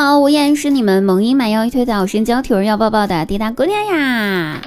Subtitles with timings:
[0.00, 4.60] 好，我依然是你们萌音满腰一推倒身娇体儿要抱抱的滴答姑娘呀！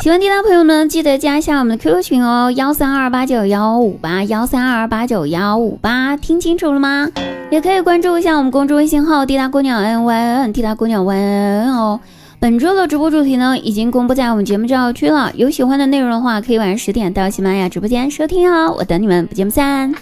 [0.00, 7.08] 喜欢滴答朋友们记得加一下我们的 QQ 群哦，幺三二八九幺五八幺三二八九幺五八，听清楚了吗？
[7.50, 11.98] 也可以关注一下我们公众微信号滴答姑娘 N Y N，滴答姑娘 Y N 哦。
[12.38, 15.32] 本周的直播主题呢，已经公布在我们节目照区了。
[15.34, 18.72] 有喜欢的内容的话，可以晚上十点到喜马拉雅直播间收听哦。
[18.78, 19.92] 我等你们，不见不散。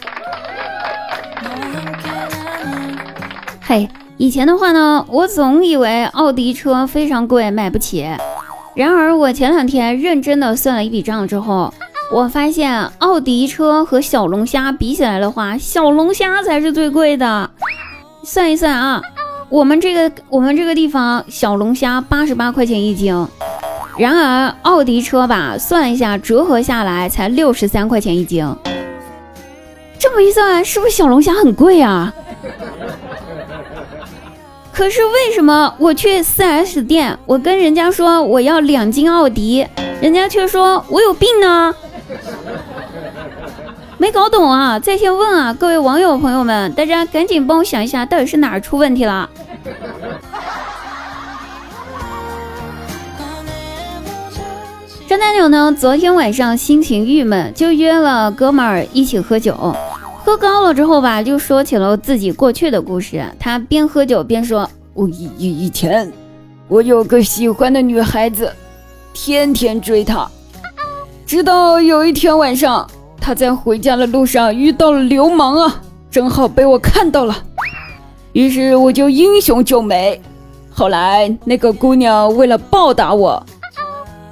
[3.63, 8.07] 嘿，以前的话呢，我总以为奥迪车非常贵，买不起。
[8.75, 11.73] 然而我前两天认真的算了一笔账之后，
[12.13, 17.51] 我发现奥迪车和小龙虾比起来的话，小龙虾才是最贵的。
[18.23, 19.03] 算一算啊。
[19.49, 23.15] 我们这个我们这个地方小龙虾八十八块钱一斤，
[23.99, 28.47] 然而奥迪车吧，算一下折合下来才六十三块钱一斤。
[29.99, 32.15] 这么一算，是不是小龙虾很贵啊？
[34.73, 39.67] 可是为什么我去 4S 店，我跟人家说我要两斤奥迪，
[40.01, 41.75] 人家却说我有病呢？
[43.99, 44.79] 没搞懂啊！
[44.79, 49.29] 在线问啊，各位网友朋友们，大家赶紧帮我想一下，到底是哪儿出问题了？
[55.07, 55.73] 张大牛呢？
[55.79, 59.77] 昨天晚上心情郁闷，就约了哥们儿一起喝酒。
[60.25, 63.25] 喝高了之后吧，就说起了自己过去的故事。
[63.41, 66.11] 他边喝酒边说：“我以以以前，
[66.69, 68.53] 我有个喜欢的女孩子，
[69.13, 70.29] 天天追她，
[71.27, 72.89] 直到有一天晚上，
[73.21, 77.37] 她在回家的路上遇到了流氓啊，正好被我看到了。”
[78.33, 80.21] 于是我就英雄救美。
[80.71, 83.45] 后来那个姑娘为了报答我，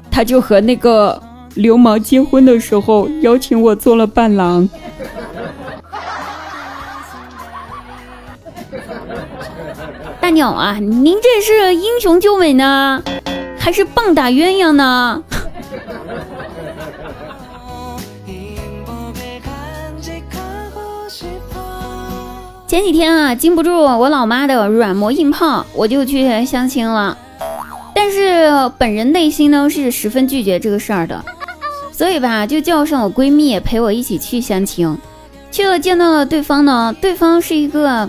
[0.08, 1.20] 她就和那个
[1.56, 4.68] 流氓结婚的时候邀请我做了伴郎。
[10.20, 13.02] 大鸟啊，您这是英雄救美呢，
[13.58, 15.23] 还是棒打鸳鸯呢？
[22.67, 27.18] 前几天啊，经不住我老妈的软磨硬泡，我就去相亲了。
[27.92, 28.48] 但是
[28.79, 31.24] 本人内心呢是十分拒绝这个事儿的，
[31.92, 34.96] 所以吧，就叫上我闺蜜陪我一起去相亲。
[35.50, 38.08] 去了见到了对方呢，对方是一个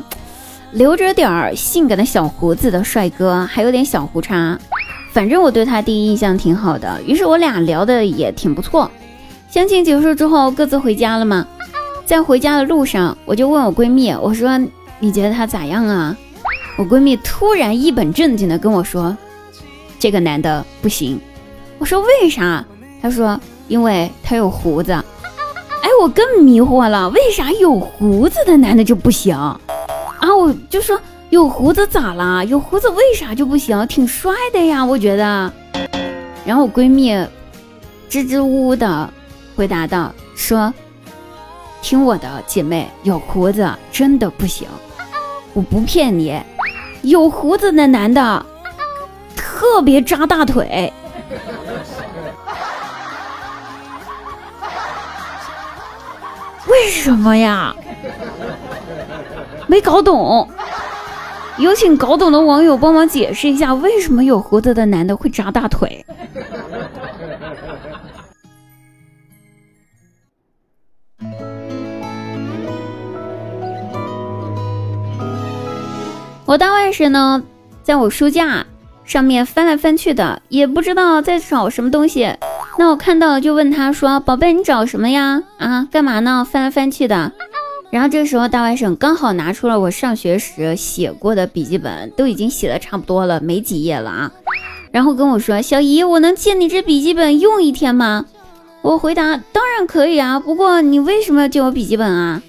[0.71, 4.57] 留着点儿性感的小胡子的帅哥，还有点小胡茬。
[5.11, 8.89] 反正我对他第一印象挺好的，于是我俩聊的也挺不错。
[9.49, 11.45] 相亲结束之后，各自回家了吗？
[12.05, 14.57] 在回家的路上，我就问我闺蜜，我说
[14.99, 16.15] 你觉得他咋样啊？
[16.77, 19.15] 我闺蜜突然一本正经的跟我说，
[19.99, 21.19] 这个男的不行。
[21.77, 22.63] 我说为啥？
[23.01, 24.93] 她说因为他有胡子。
[24.93, 29.35] 哎，我更迷惑了，为啥有胡子的男的就不行？
[30.21, 30.99] 啊，我就说
[31.31, 32.43] 有胡子咋啦？
[32.43, 33.85] 有胡子为啥就不行？
[33.87, 35.51] 挺帅的呀，我觉得。
[36.45, 37.11] 然后我闺蜜
[38.07, 39.09] 支支吾吾的
[39.55, 40.73] 回答道，说。
[41.81, 44.67] 听我的，姐妹，有胡子真的不行，
[45.53, 46.39] 我不骗你，
[47.01, 48.45] 有胡子的男的
[49.35, 50.93] 特别扎大腿。
[56.67, 57.75] 为什么呀？
[59.71, 60.45] 没搞懂，
[61.57, 66.05] 有请搞懂的网友帮忙解释一下，为什么有胡子的男的会扎大腿？
[76.45, 77.41] 我大外甥呢，
[77.81, 78.65] 在我书架
[79.05, 82.35] 上面翻来翻去的，也不知道在找什么东西。
[82.77, 85.41] 那我看到了，就问他说：“宝贝，你找什么呀？
[85.59, 86.45] 啊，干嘛呢？
[86.51, 87.31] 翻来翻去的。”
[87.91, 94.31] 然后这时候大外甥刚好拿出了我上学时写过的笔记本，都已经写的差不多了，没几页了啊。
[94.91, 98.25] 然后跟我说：“小姨，我能借你这笔记本用一天吗？”
[98.81, 102.41] 我回答：“当然可以啊，不过你为什么要借我笔记本啊？”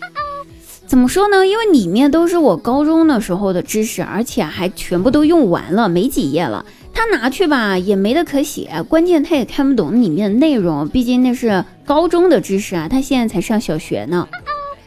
[0.86, 1.46] 怎么说呢？
[1.46, 6.64] 因为里面都是我高中的时候的知识，而且还全部都用完了，没几页了。
[6.94, 8.84] 他拿去吧，也没得可写。
[8.88, 14.28] 关键他也看不懂里面的内容，毕竟那是高中的知识啊，他现在才上小学呢。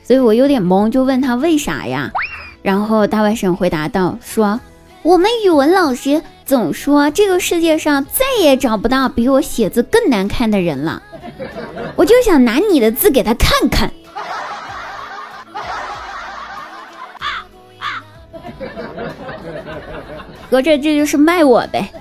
[0.05, 2.11] 所以我有点懵，就问他为啥呀？
[2.61, 4.59] 然后大外甥回答道：“说
[5.01, 11.01] 我们语文老师总说这个世界上再也找不到比我写字更难看的人了，
[11.95, 13.91] 我就想拿你的字给他看看。
[20.49, 21.91] ”合着这就是卖我呗！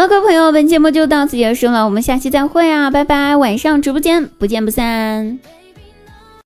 [0.00, 3.36] 好了，各位朋友，本节目就到此结束了，我们下期再会啊，拜拜！
[3.36, 5.38] 晚上直播间不见不散。